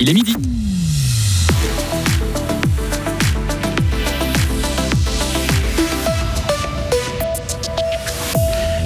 Il 0.00 0.10
est 0.10 0.12
midi. 0.12 0.36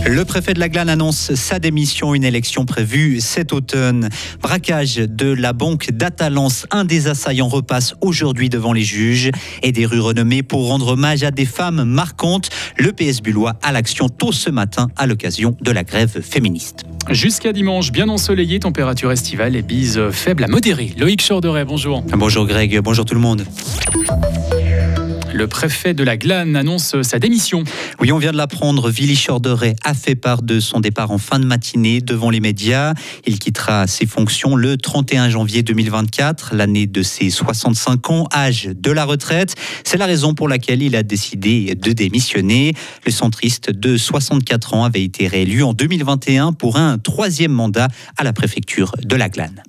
Le 0.08 0.24
préfet 0.24 0.54
de 0.54 0.58
la 0.58 0.70
Glane 0.70 0.88
annonce 0.88 1.34
sa 1.34 1.58
démission, 1.58 2.14
une 2.14 2.24
élection 2.24 2.64
prévue 2.64 3.20
cet 3.20 3.52
automne. 3.52 4.08
Braquage 4.40 4.96
de 4.96 5.26
la 5.26 5.52
banque 5.52 5.90
d'Atalance, 5.92 6.66
un 6.70 6.86
des 6.86 7.08
assaillants 7.08 7.48
repasse 7.48 7.94
aujourd'hui 8.00 8.48
devant 8.48 8.72
les 8.72 8.84
juges 8.84 9.30
et 9.62 9.70
des 9.70 9.84
rues 9.84 10.00
renommées 10.00 10.42
pour 10.42 10.66
rendre 10.66 10.92
hommage 10.92 11.24
à 11.24 11.30
des 11.30 11.44
femmes 11.44 11.84
marquantes. 11.84 12.48
Le 12.78 12.92
PS 12.92 13.20
Bullois 13.20 13.56
à 13.62 13.70
l'action 13.70 14.08
tôt 14.08 14.32
ce 14.32 14.48
matin 14.48 14.88
à 14.96 15.06
l'occasion 15.06 15.58
de 15.60 15.70
la 15.72 15.84
grève 15.84 16.22
féministe. 16.22 16.84
Jusqu'à 17.10 17.52
dimanche, 17.52 17.92
bien 17.92 18.08
ensoleillé, 18.08 18.60
température 18.60 19.12
estivale 19.12 19.56
et 19.56 19.62
bise 19.62 20.00
faible 20.10 20.42
à 20.44 20.48
modérée. 20.48 20.94
Loïc 20.96 21.22
Chorderet, 21.22 21.66
bonjour. 21.66 22.02
Bonjour 22.16 22.46
Greg, 22.46 22.80
bonjour 22.80 23.04
tout 23.04 23.14
le 23.14 23.20
monde. 23.20 23.44
Le 25.32 25.46
préfet 25.46 25.94
de 25.94 26.02
la 26.02 26.16
Glane 26.16 26.56
annonce 26.56 27.00
sa 27.02 27.18
démission. 27.18 27.62
Oui, 28.00 28.12
on 28.12 28.18
vient 28.18 28.32
de 28.32 28.36
l'apprendre. 28.36 28.90
Willy 28.90 29.16
Chorderet 29.16 29.76
a 29.84 29.92
fait 29.92 30.14
part 30.14 30.42
de 30.42 30.58
son 30.58 30.80
départ 30.80 31.10
en 31.10 31.18
fin 31.18 31.38
de 31.38 31.44
matinée 31.44 32.00
devant 32.00 32.30
les 32.30 32.40
médias. 32.40 32.94
Il 33.26 33.38
quittera 33.38 33.86
ses 33.86 34.06
fonctions 34.06 34.56
le 34.56 34.76
31 34.76 35.28
janvier 35.28 35.62
2024, 35.62 36.54
l'année 36.54 36.86
de 36.86 37.02
ses 37.02 37.30
65 37.30 38.10
ans, 38.10 38.28
âge 38.34 38.70
de 38.74 38.90
la 38.90 39.04
retraite. 39.04 39.54
C'est 39.84 39.98
la 39.98 40.06
raison 40.06 40.34
pour 40.34 40.48
laquelle 40.48 40.82
il 40.82 40.96
a 40.96 41.02
décidé 41.02 41.74
de 41.74 41.92
démissionner. 41.92 42.74
Le 43.04 43.12
centriste 43.12 43.70
de 43.70 43.96
64 43.96 44.74
ans 44.74 44.84
avait 44.84 45.04
été 45.04 45.28
réélu 45.28 45.62
en 45.62 45.74
2021 45.74 46.52
pour 46.52 46.78
un 46.78 46.98
troisième 46.98 47.52
mandat 47.52 47.88
à 48.16 48.24
la 48.24 48.32
préfecture 48.32 48.94
de 49.02 49.16
la 49.16 49.28
Glane. 49.28 49.62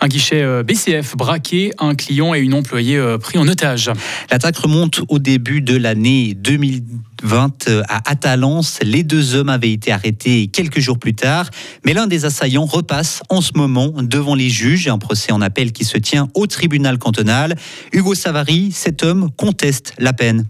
Un 0.00 0.08
guichet 0.08 0.42
euh, 0.42 0.62
BCF 0.62 1.16
braqué, 1.16 1.72
un 1.78 1.94
client 1.94 2.34
et 2.34 2.40
une 2.40 2.54
employée 2.54 2.96
euh, 2.96 3.18
pris 3.18 3.38
en 3.38 3.46
otage. 3.46 3.90
L'attaque 4.30 4.56
remonte 4.56 5.01
au 5.08 5.18
début 5.18 5.60
de 5.60 5.76
l'année 5.76 6.34
2020 6.34 7.68
euh, 7.68 7.82
à 7.88 8.10
Atalance. 8.10 8.78
Les 8.82 9.02
deux 9.02 9.34
hommes 9.34 9.48
avaient 9.48 9.72
été 9.72 9.92
arrêtés 9.92 10.48
quelques 10.48 10.80
jours 10.80 10.98
plus 10.98 11.14
tard, 11.14 11.50
mais 11.84 11.94
l'un 11.94 12.06
des 12.06 12.24
assaillants 12.24 12.64
repasse 12.64 13.22
en 13.28 13.40
ce 13.40 13.52
moment 13.54 13.92
devant 14.02 14.34
les 14.34 14.50
juges. 14.50 14.88
Un 14.88 14.98
procès 14.98 15.32
en 15.32 15.40
appel 15.40 15.72
qui 15.72 15.84
se 15.84 15.98
tient 15.98 16.28
au 16.34 16.46
tribunal 16.46 16.98
cantonal. 16.98 17.56
Hugo 17.92 18.14
Savary, 18.14 18.72
cet 18.72 19.02
homme 19.02 19.30
conteste 19.36 19.94
la 19.98 20.12
peine. 20.12 20.46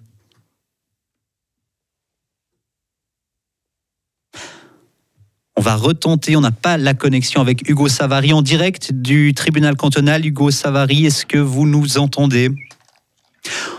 On 5.57 5.61
va 5.61 5.77
retenter, 5.77 6.35
on 6.35 6.41
n'a 6.41 6.51
pas 6.51 6.79
la 6.79 6.95
connexion 6.95 7.41
avec 7.41 7.69
Hugo 7.69 7.89
Savary 7.89 8.33
en 8.33 8.43
direct 8.43 8.93
du 8.93 9.35
tribunal 9.35 9.77
cantonal. 9.77 10.27
Hugo 10.27 10.51
Savary, 10.51 11.07
est-ce 11.07 11.27
que 11.27 11.39
vous 11.39 11.67
nous 11.67 11.99
entendez? 11.99 12.51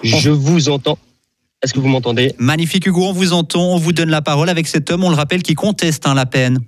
Je 0.03 0.29
vous 0.29 0.69
entends. 0.69 0.97
Est-ce 1.63 1.73
que 1.73 1.79
vous 1.79 1.87
m'entendez? 1.87 2.35
Magnifique 2.37 2.85
Hugo, 2.85 3.05
on 3.05 3.13
vous 3.13 3.31
entend, 3.31 3.73
on 3.73 3.77
vous 3.77 3.93
donne 3.93 4.09
la 4.09 4.21
parole 4.21 4.49
avec 4.49 4.67
cet 4.67 4.91
homme, 4.91 5.03
on 5.03 5.09
le 5.09 5.15
rappelle, 5.15 5.43
qui 5.43 5.55
conteste 5.55 6.05
hein, 6.05 6.13
la 6.13 6.25
peine. 6.25 6.59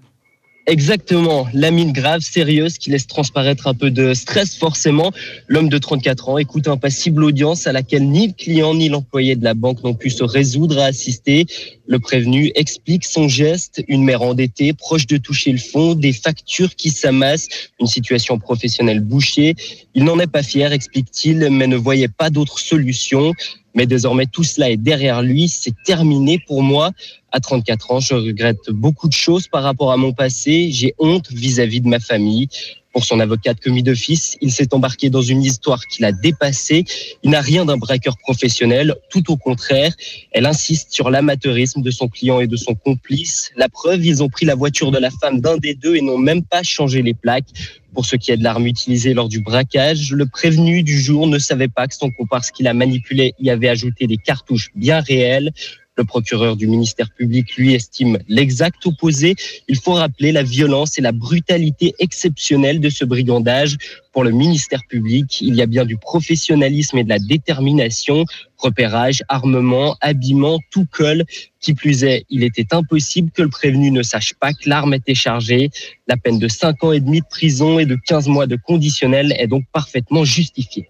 Exactement, 0.68 1.48
la 1.54 1.70
mine 1.70 1.92
grave, 1.92 2.22
sérieuse, 2.22 2.80
qui 2.80 2.90
laisse 2.90 3.06
transparaître 3.06 3.68
un 3.68 3.76
peu 3.76 3.92
de 3.92 4.16
stress 4.16 4.56
forcément. 4.56 5.12
L'homme 5.48 5.70
de 5.70 5.78
34 5.78 6.30
ans 6.30 6.38
écoute 6.40 6.68
un 6.68 6.78
passible 6.78 7.24
audience 7.24 7.68
à 7.68 7.72
laquelle 7.72 8.10
ni 8.10 8.28
le 8.28 8.34
client 8.34 8.74
ni 8.74 8.90
l'employé 8.90 9.36
de 9.36 9.44
la 9.44 9.54
banque 9.54 9.84
n'ont 9.84 9.94
pu 9.94 10.10
se 10.10 10.24
résoudre 10.24 10.80
à 10.80 10.86
assister. 10.86 11.46
Le 11.88 12.00
prévenu 12.00 12.52
explique 12.56 13.06
son 13.06 13.28
geste, 13.28 13.84
une 13.88 14.04
mère 14.04 14.24
endettée, 14.24 14.74
proche 14.74 15.06
de 15.06 15.18
toucher 15.18 15.52
le 15.52 15.60
fond, 15.60 15.94
des 15.94 16.14
factures 16.14 16.76
qui 16.76 16.90
s'amassent, 16.90 17.48
une 17.80 17.86
situation 17.86 18.40
professionnelle 18.40 19.02
bouchée. 19.02 19.54
Il 19.94 20.04
n'en 20.04 20.18
est 20.18 20.26
pas 20.26 20.42
fier, 20.42 20.74
explique-t-il, 20.74 21.48
mais 21.52 21.68
ne 21.68 21.78
voyait 21.78 22.08
pas 22.08 22.32
d'autre 22.32 22.58
solution. 22.58 23.34
Mais 23.76 23.86
désormais, 23.86 24.26
tout 24.26 24.44
cela 24.44 24.70
est 24.72 24.78
derrière 24.78 25.22
lui. 25.22 25.48
C'est 25.48 25.76
terminé 25.84 26.40
pour 26.48 26.64
moi. 26.64 26.92
À 27.32 27.40
34 27.40 27.92
ans, 27.92 28.00
je 28.00 28.16
regrette 28.16 28.70
beaucoup 28.70 29.08
de 29.08 29.14
choses 29.14 29.48
par 29.48 29.64
rapport 29.64 29.92
à 29.92 29.98
mon 29.98 30.14
passé. 30.14 30.70
J'ai 30.72 30.96
honte 30.98 31.30
vis-à-vis 31.32 31.82
de 31.82 31.88
ma 31.88 32.00
famille. 32.00 32.48
Pour 32.96 33.04
son 33.04 33.20
avocate 33.20 33.60
commis 33.60 33.84
d'office, 33.84 34.38
il 34.40 34.54
s'est 34.54 34.74
embarqué 34.74 35.10
dans 35.10 35.22
une 35.22 35.44
histoire 35.44 35.86
qui 35.86 36.02
l'a 36.02 36.14
dépassé. 36.14 36.86
Il 37.24 37.32
n'a 37.32 37.42
rien 37.42 37.66
d'un 37.66 37.76
braqueur 37.76 38.18
professionnel, 38.18 38.96
tout 39.10 39.34
au 39.34 39.36
contraire. 39.36 39.92
Elle 40.32 40.46
insiste 40.46 40.94
sur 40.94 41.10
l'amateurisme 41.10 41.82
de 41.82 41.92
son 41.92 42.08
client 42.08 42.40
et 42.40 42.48
de 42.48 42.56
son 42.56 42.74
complice. 42.74 43.52
La 43.58 43.68
preuve, 43.68 44.06
ils 44.06 44.24
ont 44.24 44.30
pris 44.30 44.46
la 44.46 44.56
voiture 44.56 44.92
de 44.92 44.98
la 44.98 45.10
femme 45.10 45.42
d'un 45.42 45.58
des 45.58 45.74
deux 45.74 45.98
et 45.98 46.02
n'ont 46.02 46.18
même 46.18 46.42
pas 46.42 46.64
changé 46.64 47.02
les 47.02 47.14
plaques. 47.14 47.50
Pour 47.94 48.06
ce 48.06 48.16
qui 48.16 48.32
est 48.32 48.38
de 48.38 48.44
l'arme 48.46 48.66
utilisée 48.66 49.14
lors 49.14 49.28
du 49.28 49.42
braquage, 49.42 50.14
le 50.14 50.26
prévenu 50.26 50.82
du 50.82 50.98
jour 50.98 51.28
ne 51.28 51.38
savait 51.38 51.68
pas 51.68 51.88
que 51.88 51.96
son 51.96 52.12
comparse 52.12 52.50
qui 52.50 52.64
l'a 52.64 52.74
manipulé 52.74 53.34
y 53.40 53.50
avait 53.50 53.68
ajouté 53.68 54.08
des 54.08 54.18
cartouches 54.18 54.70
bien 54.74 55.02
réelles. 55.02 55.52
Le 55.98 56.04
procureur 56.04 56.58
du 56.58 56.68
ministère 56.68 57.10
public, 57.10 57.56
lui, 57.56 57.74
estime 57.74 58.18
l'exact 58.28 58.86
opposé. 58.86 59.36
Il 59.70 59.78
faut 59.78 59.94
rappeler 59.94 60.34
la 60.34 60.44
violence 60.44 60.98
et 60.98 61.02
la 61.02 61.14
brutalité 61.14 61.94
exceptionnelle 62.00 62.82
de 62.82 62.90
ce 62.90 63.06
brigandage. 63.06 63.78
Pour 64.12 64.26
le 64.26 64.32
ministère 64.32 64.82
public, 64.90 65.40
il 65.40 65.56
y 65.56 65.62
a 65.62 65.66
bien 65.66 65.86
du 65.86 65.96
professionnalisme 65.96 66.98
et 66.98 67.06
de 67.06 67.10
la 67.10 67.20
détermination. 67.20 68.26
Repérage, 68.58 69.24
armement, 69.30 69.96
habillement, 70.02 70.60
tout 70.70 70.86
colle. 70.92 71.24
Qui 71.62 71.74
plus 71.74 72.04
est, 72.04 72.26
il 72.30 72.44
était 72.44 72.74
impossible 72.74 73.32
que 73.32 73.42
le 73.42 73.50
prévenu 73.50 73.90
ne 73.90 74.04
sache 74.04 74.34
pas 74.34 74.52
que 74.52 74.70
l'arme 74.70 74.94
était 74.94 75.16
chargée. 75.16 75.70
La 76.08 76.18
peine 76.18 76.40
de 76.40 76.50
5 76.50 76.84
ans 76.84 76.92
et 76.92 77.00
demi 77.00 77.22
de 77.22 77.26
prison 77.30 77.80
et 77.80 77.86
de 77.86 77.96
15 77.96 78.28
mois 78.28 78.48
de 78.48 78.58
conditionnel 78.58 79.34
est 79.40 79.48
donc 79.48 79.64
parfaitement 79.72 80.26
justifiée. 80.26 80.90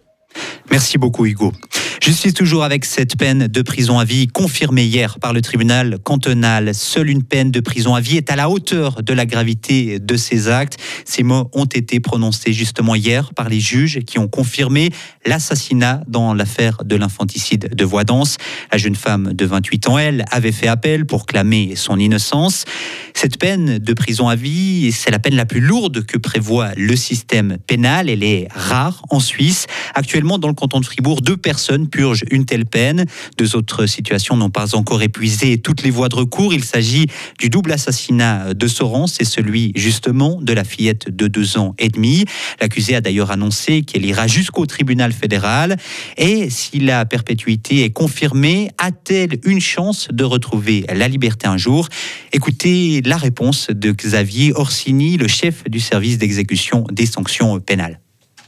Merci 0.72 0.98
beaucoup 0.98 1.26
Hugo. 1.26 1.54
Justice 2.02 2.34
toujours 2.34 2.64
avec 2.64 2.86
cette 2.86 3.18
peine 3.18 3.48
de 3.48 3.62
prison 3.62 4.00
à 4.00 4.06
vie 4.06 4.28
confirmée 4.28 4.84
hier 4.84 5.18
par 5.20 5.34
le 5.34 5.42
tribunal 5.42 5.98
cantonal. 6.04 6.76
Seule 6.76 7.10
une 7.10 7.24
peine 7.24 7.52
de 7.52 7.60
prison 7.62 7.96
à 7.96 8.02
vie 8.02 8.18
est 8.18 8.30
à 8.30 8.36
la 8.36 8.50
hauteur 8.50 9.02
de 9.02 9.14
la 9.14 9.26
gravité 9.26 10.00
de 10.00 10.18
ces 10.18 10.50
actes. 10.50 10.78
Ces 11.06 11.24
mots 11.24 11.50
ont 11.54 11.66
été 11.66 12.00
prononcés 12.00 12.54
justement 12.54 12.96
hier 12.96 13.34
par 13.34 13.50
les 13.50 13.60
juges 13.60 14.00
qui 14.06 14.20
ont 14.20 14.28
confirmé 14.28 14.90
l'assassinat 15.26 16.02
dans 16.08 16.34
l'affaire 16.34 16.84
de 16.84 16.96
l'infanticide 16.96 17.74
de 17.74 17.86
Voidance. 17.86 18.38
La 18.72 18.78
jeune 18.78 18.96
femme 18.96 19.34
de 19.34 19.46
28 19.46 19.90
ans, 19.90 19.98
elle, 19.98 20.26
avait 20.32 20.52
fait 20.52 20.68
appel 20.68 21.06
pour 21.06 21.26
clamer 21.26 21.76
son 21.76 21.98
innocence. 21.98 22.66
Cette 23.14 23.40
peine 23.40 23.80
de 23.80 23.94
prison 23.94 24.28
à 24.28 24.36
vie, 24.36 24.92
c'est 24.92 25.12
la 25.12 25.20
peine 25.20 25.36
la 25.36 25.46
plus 25.46 25.62
lourde 25.62 26.06
que 26.06 26.18
prévoit 26.18 26.72
le 26.76 26.96
système 26.96 27.58
pénal. 27.66 28.10
Elle 28.10 28.24
est 28.24 28.48
rare 28.54 29.02
en 29.10 29.20
Suisse. 29.20 29.68
Actuellement, 29.94 30.38
dans 30.38 30.50
le 30.50 30.54
canton 30.54 30.82
de 30.82 30.86
Fribourg, 30.86 31.22
deux 31.22 31.38
personnes 31.38 31.85
purgent 31.88 32.24
une 32.32 32.46
telle 32.46 32.66
peine. 32.66 33.06
Deux 33.38 33.56
autres 33.56 33.86
situations 33.86 34.38
n'ont 34.38 34.50
pas 34.50 34.76
encore 34.76 35.02
épuisé 35.02 35.58
toutes 35.58 35.84
les 35.84 35.92
voies 35.92 36.10
de 36.10 36.16
recours. 36.16 36.54
Il 36.54 36.64
s'agit 36.64 37.08
du 37.40 37.50
double 37.50 37.72
assassinat 37.72 38.54
de 38.54 38.68
Soran, 38.68 39.08
c'est 39.08 39.26
celui 39.26 39.72
justement 39.76 40.40
de 40.42 40.54
la 40.54 40.64
fillette 40.64 41.10
de 41.10 41.28
deux 41.28 41.58
ans 41.58 41.76
et 41.78 41.90
demi. 41.90 42.26
L'accusé 42.62 42.96
a 42.96 43.02
d'ailleurs 43.02 43.32
annoncé 43.32 43.82
qu'elle 43.82 44.06
ira 44.06 44.28
jusqu'au 44.28 44.66
tribunal 44.66 45.12
fédéral. 45.12 45.78
Et 46.18 46.50
si 46.50 46.80
la 46.80 47.06
perpétuité 47.06 47.84
est 47.84 47.92
confirmée, 47.92 48.70
a-t-elle 48.78 49.40
une 49.46 49.62
chance 49.62 50.08
de 50.12 50.24
retrouver 50.24 50.86
la 50.94 51.08
liberté 51.08 51.48
un 51.48 51.58
jour? 51.58 51.88
Écoutez 52.32 53.02
la 53.04 53.18
réponse 53.18 53.68
de 53.70 53.92
Xavier 53.92 54.54
Orsini, 54.54 55.18
le 55.18 55.28
chef 55.28 55.64
du 55.70 55.80
service 55.80 56.18
d'exécution 56.18 56.86
des 56.92 57.06
sanctions 57.06 57.60
pénales. 57.60 58.00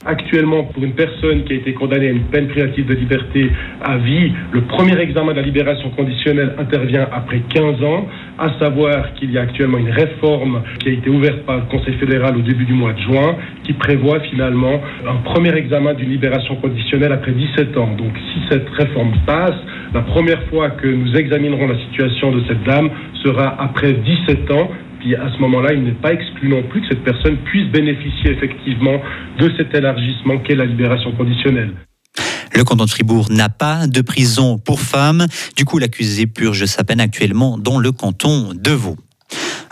Actuellement, 0.08 0.64
pour 0.64 0.82
une 0.86 0.94
personne 0.94 1.44
qui 1.44 1.52
a 1.52 1.56
été 1.58 1.74
condamnée 1.74 2.08
à 2.08 2.12
une 2.12 2.24
peine 2.32 2.48
privative 2.48 2.86
de 2.86 2.94
liberté 2.94 3.52
à 3.84 3.98
vie, 3.98 4.32
le 4.54 4.62
premier 4.62 4.98
examen 5.00 5.34
de 5.34 5.38
la 5.38 5.42
libération 5.42 5.90
conditionnelle 5.90 6.56
intervient 6.58 7.10
après 7.12 7.42
15 7.50 7.84
ans, 7.84 8.08
à 8.40 8.58
savoir 8.58 9.14
qu'il 9.16 9.32
y 9.34 9.38
a 9.38 9.42
actuellement 9.42 9.78
une 9.78 9.90
réforme 9.90 10.62
qui 10.80 10.88
a 10.88 10.92
été 10.94 11.10
ouverte 11.10 11.40
par 11.40 11.58
le 11.58 11.64
Conseil 11.64 11.96
fédéral 11.96 12.38
au 12.38 12.42
début 12.42 12.64
du 12.64 12.72
mois 12.72 12.94
de 12.94 13.02
juin, 13.02 13.36
qui 13.64 13.74
prévoit 13.74 14.22
finalement 14.22 14.82
un 15.06 15.16
premier 15.30 15.54
examen 15.56 15.94
d'une 15.94 16.10
libération 16.10 16.56
conditionnelle 16.56 17.12
après 17.12 17.34
17 17.34 17.78
ans. 17.78 17.90
Donc 17.98 18.14
si 18.32 18.40
cette 18.50 18.70
réforme 18.70 19.12
passe, 19.26 19.60
la 19.94 20.04
première 20.04 20.42
fois 20.44 20.70
que 20.70 20.88
nous 20.88 21.18
examinerons 21.18 21.68
la 21.68 21.78
situation 21.80 22.32
de 22.32 22.44
cette 22.48 22.64
dame 22.64 22.90
sera 23.26 23.62
après 23.62 23.92
17 23.92 24.52
ans, 24.52 24.70
puis 25.00 25.16
à 25.16 25.32
ce 25.32 25.40
moment-là, 25.42 25.74
il 25.74 25.84
n'est 25.84 25.92
pas 25.92 26.14
exclu 26.14 26.50
non 26.50 26.64
plus 26.64 26.82
que 26.82 26.88
cette 26.90 27.04
personne 27.04 27.38
puisse 27.46 27.70
bénéficier 27.72 28.32
effectivement 28.32 29.02
de 29.40 29.52
cet 29.58 29.74
élargissement 29.76 30.40
qu'est 30.40 30.56
la 30.56 30.66
libération 30.66 31.12
conditionnelle. 31.14 31.74
Le 32.56 32.64
canton 32.64 32.86
de 32.86 32.90
Fribourg 32.90 33.28
n'a 33.30 33.50
pas 33.50 33.88
de 33.88 34.02
prison 34.02 34.58
pour 34.58 34.80
femmes. 34.80 35.28
Du 35.56 35.66
coup, 35.66 35.78
l'accusé 35.78 36.26
purge 36.26 36.66
sa 36.66 36.84
peine 36.84 37.00
actuellement 37.00 37.58
dans 37.58 37.78
le 37.78 37.92
canton 37.92 38.50
de 38.56 38.72
Vaud. 38.72 38.98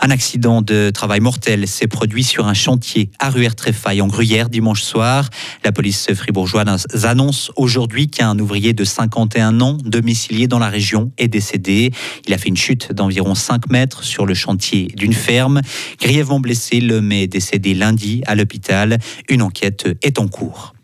Un 0.00 0.10
accident 0.10 0.62
de 0.62 0.90
travail 0.90 1.20
mortel 1.20 1.66
s'est 1.66 1.86
produit 1.86 2.22
sur 2.22 2.46
un 2.46 2.54
chantier 2.54 3.10
à 3.18 3.30
Ruère-Tréfaille 3.30 4.00
en 4.00 4.06
Gruyère 4.06 4.48
dimanche 4.48 4.82
soir. 4.82 5.28
La 5.64 5.72
police 5.72 6.12
fribourgeoise 6.14 6.86
annonce 7.04 7.50
aujourd'hui 7.56 8.08
qu'un 8.08 8.38
ouvrier 8.38 8.72
de 8.72 8.84
51 8.84 9.60
ans, 9.60 9.78
domicilié 9.84 10.46
dans 10.46 10.58
la 10.58 10.68
région, 10.68 11.10
est 11.18 11.28
décédé. 11.28 11.92
Il 12.26 12.34
a 12.34 12.38
fait 12.38 12.48
une 12.48 12.56
chute 12.56 12.92
d'environ 12.92 13.34
5 13.34 13.70
mètres 13.70 14.04
sur 14.04 14.26
le 14.26 14.34
chantier 14.34 14.88
d'une 14.94 15.14
ferme. 15.14 15.60
Grièvement 16.00 16.40
blessé, 16.40 16.80
l'homme 16.80 17.12
est 17.12 17.26
décédé 17.26 17.74
lundi 17.74 18.22
à 18.26 18.34
l'hôpital. 18.34 18.98
Une 19.28 19.42
enquête 19.42 19.88
est 20.02 20.18
en 20.18 20.28
cours. 20.28 20.75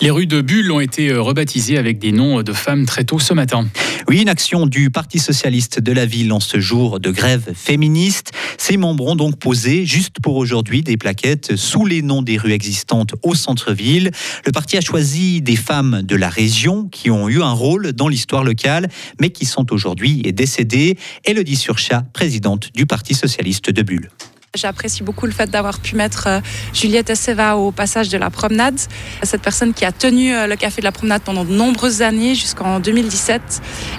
Les 0.00 0.10
rues 0.10 0.26
de 0.26 0.40
Bulle 0.40 0.70
ont 0.72 0.80
été 0.80 1.12
rebaptisées 1.12 1.78
avec 1.78 1.98
des 1.98 2.12
noms 2.12 2.42
de 2.42 2.52
femmes 2.52 2.84
très 2.84 3.04
tôt 3.04 3.18
ce 3.18 3.32
matin. 3.32 3.66
Oui, 4.08 4.20
une 4.20 4.28
action 4.28 4.66
du 4.66 4.90
Parti 4.90 5.18
socialiste 5.18 5.80
de 5.80 5.92
la 5.92 6.04
ville 6.04 6.32
en 6.32 6.40
ce 6.40 6.60
jour 6.60 7.00
de 7.00 7.10
grève 7.10 7.52
féministe. 7.54 8.32
Ses 8.58 8.76
membres 8.76 9.06
ont 9.06 9.16
donc 9.16 9.38
posé, 9.38 9.86
juste 9.86 10.16
pour 10.22 10.36
aujourd'hui, 10.36 10.82
des 10.82 10.96
plaquettes 10.96 11.56
sous 11.56 11.86
les 11.86 12.02
noms 12.02 12.22
des 12.22 12.36
rues 12.36 12.52
existantes 12.52 13.14
au 13.22 13.34
centre-ville. 13.34 14.10
Le 14.44 14.52
parti 14.52 14.76
a 14.76 14.80
choisi 14.80 15.40
des 15.40 15.56
femmes 15.56 16.02
de 16.02 16.16
la 16.16 16.28
région 16.28 16.88
qui 16.88 17.10
ont 17.10 17.28
eu 17.28 17.40
un 17.40 17.52
rôle 17.52 17.92
dans 17.92 18.08
l'histoire 18.08 18.44
locale, 18.44 18.88
mais 19.20 19.30
qui 19.30 19.46
sont 19.46 19.72
aujourd'hui 19.72 20.22
décédées. 20.32 20.98
Elodie 21.24 21.56
Surchat, 21.56 22.04
présidente 22.12 22.70
du 22.74 22.84
Parti 22.84 23.14
socialiste 23.14 23.70
de 23.70 23.82
Bulle. 23.82 24.10
J'apprécie 24.56 25.02
beaucoup 25.02 25.26
le 25.26 25.32
fait 25.32 25.50
d'avoir 25.50 25.80
pu 25.80 25.96
mettre 25.96 26.28
euh, 26.28 26.40
Juliette 26.72 27.10
Esseva 27.10 27.56
au 27.56 27.72
passage 27.72 28.08
de 28.08 28.16
la 28.16 28.30
promenade. 28.30 28.78
Cette 29.24 29.42
personne 29.42 29.74
qui 29.74 29.84
a 29.84 29.90
tenu 29.90 30.32
euh, 30.32 30.46
le 30.46 30.54
café 30.54 30.80
de 30.80 30.84
la 30.84 30.92
promenade 30.92 31.22
pendant 31.22 31.44
de 31.44 31.52
nombreuses 31.52 32.02
années 32.02 32.36
jusqu'en 32.36 32.78
2017. 32.78 33.42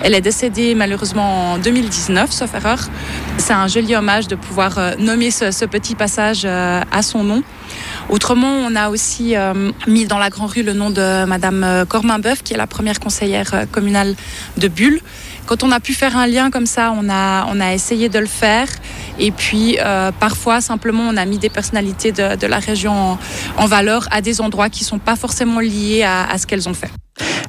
Elle 0.01 0.13
est 0.13 0.21
décédée 0.21 0.73
malheureusement 0.73 1.53
en 1.53 1.57
2019, 1.57 2.31
sauf 2.31 2.53
erreur. 2.53 2.79
C'est 3.37 3.51
un 3.51 3.67
joli 3.67 3.97
hommage 3.97 4.29
de 4.29 4.35
pouvoir 4.35 4.77
euh, 4.77 4.95
nommer 4.97 5.29
ce, 5.29 5.65
petit 5.65 5.95
passage 5.95 6.45
à 6.45 7.01
son 7.01 7.23
nom. 7.23 7.43
Autrement, 8.09 8.47
on 8.47 8.75
a 8.75 8.89
aussi 8.89 9.33
mis 9.87 10.05
dans 10.05 10.19
la 10.19 10.29
Grand 10.29 10.45
Rue 10.45 10.61
le 10.61 10.73
nom 10.73 10.91
de 10.91 11.25
Madame 11.25 11.85
Corminbeuf, 11.89 12.43
qui 12.43 12.53
est 12.53 12.57
la 12.57 12.67
première 12.67 12.99
conseillère 12.99 13.65
communale 13.71 14.15
de 14.57 14.67
Bulle. 14.67 15.01
Quand 15.47 15.63
on 15.63 15.71
a 15.71 15.79
pu 15.79 15.93
faire 15.93 16.17
un 16.17 16.27
lien 16.27 16.51
comme 16.51 16.65
ça, 16.65 16.93
on 16.95 17.09
a, 17.09 17.45
on 17.51 17.59
a 17.59 17.73
essayé 17.73 18.09
de 18.09 18.19
le 18.19 18.27
faire. 18.27 18.67
Et 19.19 19.31
puis, 19.31 19.77
euh, 19.79 20.11
parfois, 20.11 20.61
simplement, 20.61 21.03
on 21.03 21.17
a 21.17 21.25
mis 21.25 21.37
des 21.37 21.49
personnalités 21.49 22.11
de, 22.11 22.47
la 22.47 22.59
région 22.59 23.17
en, 23.57 23.65
valeur 23.65 24.07
à 24.11 24.21
des 24.21 24.41
endroits 24.41 24.69
qui 24.69 24.83
ne 24.83 24.87
sont 24.87 24.99
pas 24.99 25.15
forcément 25.15 25.59
liés 25.59 26.03
à 26.03 26.37
ce 26.37 26.45
qu'elles 26.45 26.69
ont 26.69 26.73
fait. 26.73 26.91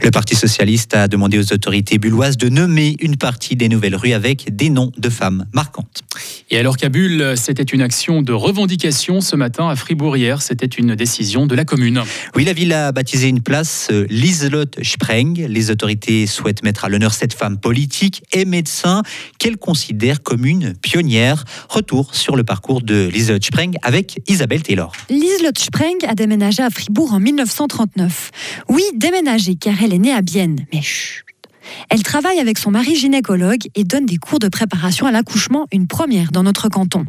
Le 0.03 0.11
Parti 0.11 0.37
socialiste 0.37 0.95
a 0.95 1.09
demandé 1.09 1.39
aux 1.39 1.53
autorités 1.53 1.99
bulloises 1.99 2.37
de 2.37 2.49
nommer 2.49 2.97
une 3.01 3.17
partie 3.17 3.57
des 3.57 3.69
nouvelles 3.69 3.97
rues 3.97 4.13
avec 4.13 4.55
des 4.55 4.71
noms 4.71 4.93
de 4.97 5.09
femmes 5.09 5.47
marquantes. 5.53 6.03
Et 6.51 6.59
alors 6.59 6.77
qu'à 6.77 6.89
Bulle, 6.89 7.35
c'était 7.37 7.63
une 7.63 7.83
action 7.83 8.23
de 8.23 8.33
revendication 8.33 9.21
ce 9.21 9.35
matin 9.35 9.69
à 9.69 9.77
Fribourg 9.77 10.17
hier, 10.17 10.43
c'était 10.43 10.67
une 10.67 10.95
décision 10.95 11.47
de 11.47 11.55
la 11.55 11.65
commune. 11.65 12.03
Oui, 12.37 12.45
la 12.45 12.53
ville 12.53 12.73
a 12.73 12.93
baptisé 12.93 13.29
une 13.29 13.41
place 13.41 13.89
euh, 13.91 14.07
Lieselotte 14.11 14.83
Spreng. 14.83 15.35
Les 15.49 15.71
autorités 15.71 16.27
souhaitent 16.27 16.63
mettre 16.63 16.85
à 16.85 16.89
l'honneur 16.89 17.15
cette 17.15 17.35
femme 17.35 17.59
politique 17.59 18.23
et 18.33 18.45
médecin 18.45 19.03
qu'elle 19.39 19.57
considère 19.57 20.23
comme 20.23 20.47
une 20.47 20.75
pionnière. 20.75 21.45
Retour 21.69 22.15
sur 22.15 22.37
le 22.37 22.45
parcours 22.45 22.83
de 22.83 23.09
Lieselotte 23.13 23.45
Spreng 23.45 23.73
avec 23.83 24.21
Isabelle 24.29 24.63
Taylor. 24.63 24.93
Lieselotte 25.11 25.59
Spreng 25.59 25.99
a 26.07 26.15
déménagé 26.15 26.63
à 26.63 26.71
Fribourg 26.71 27.13
en 27.13 27.21
1939. 27.21 28.31
Oui, 28.69 28.83
déménagé 28.95 29.57
car 29.57 29.75
elle 29.83 29.86
est 29.93 29.99
née 29.99 30.13
à 30.13 30.23
Bienne. 30.23 30.67
Mais 30.73 30.83
chut 30.83 31.27
elle 31.91 32.03
travaille 32.03 32.39
avec 32.39 32.59
son 32.59 32.71
mari 32.71 32.95
gynécologue 32.97 33.63
et 33.75 33.85
donne 33.85 34.07
des 34.07 34.17
cours 34.17 34.39
de 34.39 34.49
préparation 34.49 35.07
à 35.07 35.11
l'accouchement, 35.11 35.67
une 35.73 35.87
première 35.87 36.33
dans 36.33 36.43
notre 36.43 36.69
canton. 36.69 37.05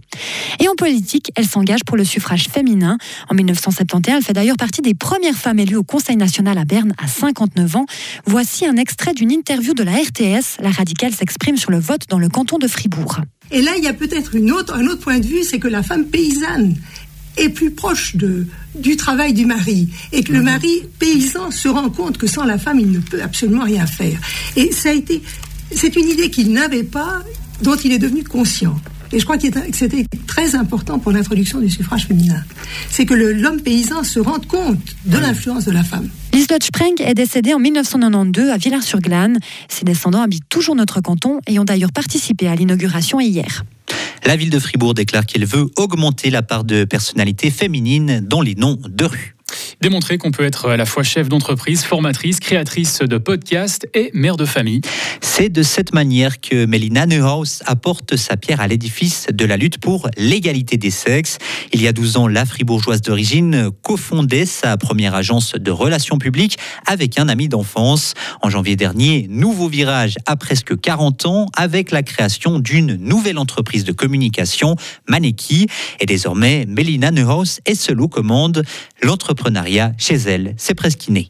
Et 0.59 0.68
en 0.68 0.75
politique, 0.75 1.31
elle 1.35 1.47
s'engage 1.47 1.83
pour 1.85 1.97
le 1.97 2.03
suffrage 2.03 2.47
féminin. 2.47 2.97
En 3.29 3.35
1971, 3.35 4.18
elle 4.18 4.24
fait 4.24 4.33
d'ailleurs 4.33 4.57
partie 4.57 4.81
des 4.81 4.94
premières 4.94 5.35
femmes 5.35 5.59
élues 5.59 5.75
au 5.75 5.83
Conseil 5.83 6.15
national 6.15 6.57
à 6.57 6.65
Berne 6.65 6.94
à 7.03 7.07
59 7.07 7.75
ans. 7.75 7.85
Voici 8.25 8.65
un 8.65 8.75
extrait 8.77 9.13
d'une 9.13 9.31
interview 9.31 9.73
de 9.73 9.83
la 9.83 9.94
RTS. 9.94 10.62
La 10.62 10.71
radicale 10.71 11.13
s'exprime 11.13 11.57
sur 11.57 11.71
le 11.71 11.80
vote 11.80 12.03
dans 12.09 12.19
le 12.19 12.30
canton 12.30 12.57
de 12.57 12.68
Fribourg. 12.68 13.19
Et 13.51 13.62
là, 13.62 13.71
il 13.77 13.83
y 13.83 13.88
a 13.88 13.94
peut-être 13.94 14.35
un 14.35 14.50
autre 14.50 15.00
point 15.00 15.19
de 15.19 15.25
vue, 15.25 15.44
c'est 15.44 15.59
que 15.59 15.68
la 15.68 15.83
femme 15.83 16.06
paysanne 16.06 16.75
est 17.38 17.50
plus 17.50 17.72
proche 17.72 18.16
de, 18.16 18.45
du 18.75 18.98
travail 18.98 19.34
du 19.34 19.45
mari 19.45 19.89
et 20.12 20.24
que 20.24 20.31
le 20.31 20.39
mhm. 20.39 20.45
mari 20.45 20.84
paysan 21.00 21.51
se 21.51 21.68
rend 21.68 21.89
compte 21.89 22.18
que 22.18 22.28
sans 22.28 22.44
la 22.44 22.57
femme, 22.57 22.80
il 22.80 22.92
ne 22.92 23.00
peut 23.00 23.22
absolument 23.22 23.63
rien 23.63 23.86
faire. 23.86 24.19
Et 24.56 24.72
ça 24.72 24.89
a 24.89 24.94
été, 24.94 25.22
c'est 25.72 25.95
une 25.95 26.10
idée 26.10 26.30
qu'il 26.30 26.51
n'avait 26.51 26.84
pas, 26.84 27.24
dont 27.62 27.75
il 27.75 27.92
est 27.92 28.00
devenu 28.00 28.24
conscient. 28.24 28.75
Et 29.12 29.19
je 29.19 29.24
crois 29.24 29.38
que 29.38 29.48
c'était 29.72 30.06
très 30.25 30.56
important 30.56 31.00
pour 31.00 31.12
l'introduction 31.12 31.60
du 31.60 31.69
suffrage 31.69 32.07
féminin. 32.07 32.44
C'est 32.89 33.06
que 33.06 33.13
l'homme 33.13 33.62
paysan 33.62 34.04
se 34.04 34.19
rende 34.19 34.48
compte 34.48 34.80
de 35.06 35.18
l'influence 35.18 35.66
de 35.66 35.72
la 35.72 35.83
femme. 35.83 36.10
Liselotte 36.33 36.63
Spreng 36.63 36.95
est 37.00 37.13
décédée 37.13 37.54
en 37.54 37.60
1992 37.60 38.50
à 38.50 38.57
Villars-sur-Glane. 38.57 39.40
Ses 39.69 39.86
descendants 39.86 40.22
habitent 40.22 40.50
toujours 40.50 40.75
notre 40.75 41.00
canton 41.00 41.40
et 41.48 41.57
ont 41.57 41.63
d'ailleurs 41.63 41.94
participé 41.94 42.48
à 42.48 42.56
l'inauguration 42.56 43.19
hier. 43.19 43.63
La 44.25 44.36
ville 44.36 44.50
de 44.50 44.60
Fribourg 44.60 44.94
déclare 44.94 45.25
qu'elle 45.25 45.46
veut 45.46 45.68
augmenter 45.78 46.30
la 46.30 46.42
part 46.42 46.64
de 46.64 46.84
personnalités 46.84 47.52
féminines 47.52 48.19
dans 48.22 48.42
les 48.42 48.56
noms 48.56 48.78
de 48.88 49.06
rues. 49.06 49.37
Démontrer 49.79 50.18
qu'on 50.18 50.31
peut 50.31 50.44
être 50.44 50.69
à 50.69 50.77
la 50.77 50.88
fois 50.88 51.03
chef 51.03 51.29
d'entreprise, 51.29 51.83
formatrice, 51.83 52.39
créatrice 52.39 53.00
de 53.00 53.19
podcast 53.19 53.88
et 53.94 54.09
mère 54.15 54.35
de 54.35 54.45
famille. 54.45 54.81
C'est 55.21 55.50
de 55.50 55.62
cette 55.62 55.94
manière 55.94 56.41
que 56.41 56.65
Mélina 56.65 57.06
Neuhaus 57.06 57.62
apporte 57.63 58.15
sa 58.15 58.38
pierre 58.38 58.59
à 58.59 58.68
l'édifice 58.68 59.27
de 59.31 59.45
la 59.45 59.56
lutte 59.56 59.77
pour 59.77 60.09
l'égalité 60.18 60.77
des 60.77 60.89
sexes. 60.89 61.38
Il 61.74 61.81
y 61.83 61.88
a 61.88 61.94
12 61.94 62.18
ans, 62.18 62.27
la 62.27 62.45
fribourgeoise 62.45 63.03
d'origine 63.03 63.69
cofondait 63.83 64.47
sa 64.47 64.77
première 64.77 65.13
agence 65.13 65.53
de 65.53 65.69
relations 65.69 66.18
publiques 66.18 66.57
avec 66.88 67.19
un 67.19 67.30
ami 67.30 67.47
d'enfance. 67.47 68.15
En 68.41 68.50
janvier 68.50 68.75
dernier, 68.75 69.27
nouveau 69.30 69.69
virage 69.69 70.15
à 70.25 70.38
presque 70.38 70.80
40 70.80 71.27
ans 71.27 71.45
avec 71.56 71.91
la 71.91 72.01
création 72.01 72.57
d'une 72.57 72.95
nouvelle 72.95 73.38
entreprise 73.38 73.83
de 73.83 73.91
communication, 73.91 74.75
Maneki. 75.07 75.68
Et 76.00 76.07
désormais, 76.07 76.65
Mélina 76.68 77.12
Neuhaus 77.12 77.59
est 77.68 77.75
seule 77.75 78.01
aux 78.01 78.07
commandes. 78.07 78.63
L'entrepreneuriat 79.68 79.94
chez 79.98 80.16
elle, 80.16 80.54
c'est 80.58 80.75
presque 80.75 81.08
inné. 81.08 81.28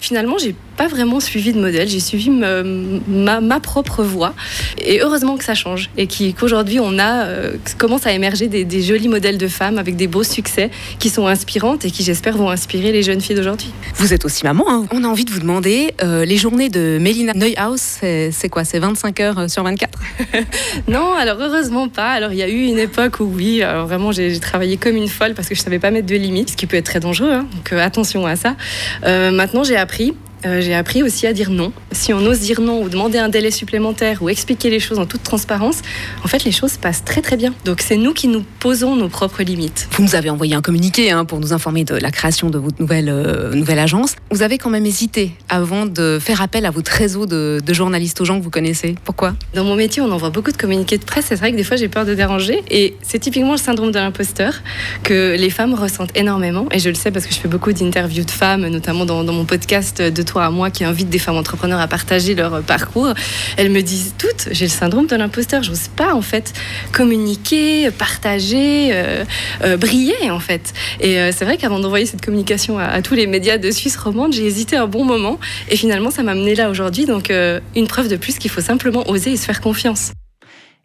Finalement, 0.00 0.38
j'ai 0.38 0.54
pas 0.76 0.88
vraiment 0.88 1.20
suivi 1.20 1.52
de 1.52 1.60
modèle, 1.60 1.88
j'ai 1.88 2.00
suivi 2.00 2.30
ma, 2.30 3.40
ma, 3.40 3.60
propre 3.60 4.02
voie. 4.02 4.34
Et 4.78 5.00
heureusement 5.00 5.36
que 5.36 5.44
ça 5.44 5.54
change 5.54 5.90
et 5.96 6.06
qu'aujourd'hui 6.06 6.80
on 6.80 6.98
a 6.98 7.26
euh, 7.26 7.56
commence 7.78 8.06
à 8.06 8.12
émerger 8.12 8.48
des, 8.48 8.82
jolis 8.82 9.08
modèles 9.08 9.38
de 9.38 9.48
femmes 9.48 9.78
avec 9.78 9.96
des 9.96 10.06
beaux 10.06 10.24
succès 10.24 10.70
qui 10.98 11.08
sont 11.10 11.26
inspirantes 11.26 11.84
et 11.84 11.90
qui 11.90 12.02
j'espère 12.02 12.36
vont 12.36 12.50
inspirer 12.50 12.92
les 12.92 13.02
jeunes 13.02 13.20
filles 13.20 13.36
d'aujourd'hui. 13.36 13.72
Vous 13.96 14.12
êtes 14.12 14.24
aussi 14.24 14.44
maman, 14.44 14.64
hein. 14.68 14.86
on 14.92 15.04
a 15.04 15.06
envie 15.06 15.24
de 15.24 15.30
vous 15.30 15.40
demander, 15.40 15.94
euh, 16.02 16.24
les 16.24 16.36
journées 16.36 16.68
de 16.68 16.98
Mélina 17.00 17.32
Neuhaus, 17.34 17.76
c'est 18.00 18.48
quoi? 18.50 18.64
C'est 18.64 18.78
25 18.78 19.20
heures 19.20 19.38
euh, 19.38 19.48
sur 19.48 19.62
24 19.62 19.98
Non, 20.88 21.14
alors 21.14 21.38
heureusement 21.40 21.88
pas. 21.88 22.10
Alors 22.10 22.32
il 22.32 22.38
y 22.38 22.42
a 22.42 22.48
eu 22.48 22.64
une 22.64 22.78
époque 22.78 23.20
où 23.20 23.24
oui, 23.24 23.62
vraiment 23.86 24.12
j'ai 24.12 24.38
travaillé 24.40 24.76
comme 24.76 24.96
une 24.96 25.08
folle 25.08 25.34
parce 25.34 25.48
que 25.48 25.54
je 25.54 25.60
savais 25.60 25.78
pas 25.78 25.90
mettre 25.90 26.06
de 26.06 26.16
limites, 26.16 26.50
ce 26.50 26.56
qui 26.56 26.66
peut 26.66 26.76
être 26.76 26.86
très 26.86 27.00
dangereux, 27.00 27.32
hein. 27.32 27.46
donc 27.54 27.72
attention 27.72 28.26
à 28.26 28.36
ça. 28.36 28.56
maintenant 29.02 29.62
j'ai 29.62 29.76
appris 29.84 30.14
euh, 30.46 30.60
j'ai 30.60 30.74
appris 30.74 31.02
aussi 31.02 31.26
à 31.26 31.32
dire 31.32 31.50
non. 31.50 31.72
Si 31.92 32.12
on 32.12 32.18
ose 32.26 32.40
dire 32.40 32.60
non 32.60 32.82
ou 32.82 32.88
demander 32.88 33.18
un 33.18 33.28
délai 33.28 33.50
supplémentaire 33.50 34.22
ou 34.22 34.28
expliquer 34.28 34.70
les 34.70 34.80
choses 34.80 34.98
en 34.98 35.06
toute 35.06 35.22
transparence, 35.22 35.80
en 36.24 36.28
fait, 36.28 36.44
les 36.44 36.52
choses 36.52 36.76
passent 36.76 37.04
très 37.04 37.22
très 37.22 37.36
bien. 37.36 37.54
Donc 37.64 37.80
c'est 37.80 37.96
nous 37.96 38.12
qui 38.12 38.28
nous 38.28 38.44
posons 38.60 38.96
nos 38.96 39.08
propres 39.08 39.42
limites. 39.42 39.88
Vous 39.92 40.02
nous 40.02 40.14
avez 40.14 40.30
envoyé 40.30 40.54
un 40.54 40.62
communiqué 40.62 41.10
hein, 41.10 41.24
pour 41.24 41.40
nous 41.40 41.52
informer 41.52 41.84
de 41.84 41.94
la 41.94 42.10
création 42.10 42.50
de 42.50 42.58
votre 42.58 42.80
nouvelle, 42.80 43.08
euh, 43.08 43.54
nouvelle 43.54 43.78
agence. 43.78 44.16
Vous 44.30 44.42
avez 44.42 44.58
quand 44.58 44.70
même 44.70 44.86
hésité 44.86 45.32
avant 45.48 45.86
de 45.86 46.18
faire 46.20 46.42
appel 46.42 46.66
à 46.66 46.70
votre 46.70 46.90
réseau 46.90 47.26
de, 47.26 47.60
journalistes, 47.68 48.20
aux 48.20 48.24
gens 48.24 48.38
que 48.38 48.44
vous 48.44 48.50
connaissez. 48.50 48.94
Pourquoi? 49.04 49.34
Dans 49.54 49.64
mon 49.64 49.74
métier, 49.74 50.02
on 50.02 50.10
envoie 50.10 50.30
beaucoup 50.30 50.52
de 50.52 50.56
communiqués 50.56 50.98
de 50.98 51.04
presse. 51.04 51.26
C'est 51.28 51.34
vrai 51.34 51.52
que 51.52 51.56
des 51.56 51.64
fois, 51.64 51.76
j'ai 51.76 51.88
peur 51.88 52.04
de 52.04 52.14
déranger. 52.14 52.62
Et 52.70 52.96
c'est 53.02 53.18
typiquement 53.18 53.52
le 53.52 53.58
syndrome 53.58 53.90
de 53.90 53.98
l'imposteur 53.98 54.54
que 55.02 55.36
les 55.36 55.50
femmes 55.50 55.74
ressentent 55.74 56.16
énormément. 56.16 56.66
Et 56.70 56.78
je 56.78 56.88
le 56.88 56.94
sais 56.94 57.10
parce 57.10 57.26
que 57.26 57.34
je 57.34 57.40
fais 57.40 57.48
beaucoup 57.48 57.72
d'interviews 57.72 58.24
de 58.24 58.30
femmes, 58.30 58.66
notamment 58.66 59.04
dans, 59.04 59.24
dans 59.24 59.32
mon 59.32 59.44
podcast 59.44 60.00
de 60.02 60.22
à 60.40 60.50
moi 60.50 60.70
qui 60.70 60.84
invite 60.84 61.08
des 61.08 61.18
femmes 61.18 61.36
entrepreneurs 61.36 61.80
à 61.80 61.86
partager 61.86 62.34
leur 62.34 62.62
parcours, 62.62 63.12
elles 63.56 63.70
me 63.70 63.82
disent 63.82 64.14
toutes, 64.18 64.48
j'ai 64.50 64.66
le 64.66 64.70
syndrome 64.70 65.06
de 65.06 65.16
l'imposteur, 65.16 65.62
j'ose 65.62 65.88
pas 65.94 66.14
en 66.14 66.22
fait 66.22 66.52
communiquer, 66.92 67.90
partager, 67.90 68.90
euh, 68.92 69.24
euh, 69.64 69.76
briller 69.76 70.30
en 70.30 70.40
fait. 70.40 70.72
Et 71.00 71.18
euh, 71.18 71.32
c'est 71.34 71.44
vrai 71.44 71.56
qu'avant 71.56 71.80
d'envoyer 71.80 72.06
cette 72.06 72.24
communication 72.24 72.78
à, 72.78 73.02
tous 73.02 73.14
les 73.14 73.26
médias 73.26 73.58
de 73.58 73.70
Suisse 73.70 73.96
romande, 73.96 74.32
j'ai 74.32 74.46
hésité 74.46 74.76
un 74.76 74.86
bon 74.86 75.04
moment 75.04 75.38
et 75.68 75.76
finalement 75.76 76.10
ça 76.10 76.22
m'a 76.22 76.34
mené 76.34 76.54
là 76.54 76.70
aujourd'hui. 76.70 77.06
Donc 77.06 77.30
une 77.30 77.86
preuve 77.86 78.08
de 78.08 78.16
plus 78.16 78.38
qu'il 78.38 78.50
faut 78.50 78.60
simplement 78.60 79.08
oser 79.08 79.32
et 79.32 79.36
se 79.36 79.44
faire 79.44 79.60
confiance. 79.60 80.12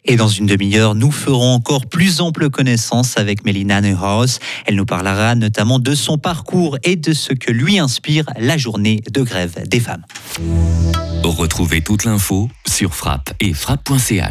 Et 0.04 0.16
dans 0.16 0.28
une 0.28 0.46
demi-heure, 0.46 0.94
nous 0.94 1.10
ferons 1.10 1.54
encore 1.54 1.86
plus 1.86 2.20
ample 2.20 2.50
connaissance 2.50 3.16
avec 3.16 3.44
Mélina 3.44 3.80
Neuhaus. 3.80 4.38
Elle 4.66 4.76
nous 4.76 4.86
parlera 4.86 5.34
notamment 5.34 5.78
de 5.78 5.94
son 5.94 6.18
parcours 6.18 6.78
et 6.82 6.96
de 6.96 7.12
ce 7.12 7.32
que 7.32 7.52
lui 7.52 7.78
inspire 7.78 8.24
la 8.38 8.56
journée 8.56 9.02
de 9.10 9.22
grève 9.22 9.68
des 9.68 9.80
femmes. 9.80 10.04
Retrouvez 11.22 11.82
toute 11.82 12.04
l'info 12.04 12.48
sur 12.66 12.94
frappe 12.94 13.32
et 13.40 13.52
frappe.ch. 13.52 14.24